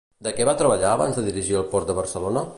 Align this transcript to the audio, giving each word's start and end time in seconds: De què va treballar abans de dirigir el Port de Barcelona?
De 0.27 0.31
què 0.37 0.47
va 0.49 0.55
treballar 0.61 0.89
abans 0.95 1.21
de 1.21 1.27
dirigir 1.29 1.59
el 1.61 1.69
Port 1.77 1.93
de 1.93 1.99
Barcelona? 2.01 2.47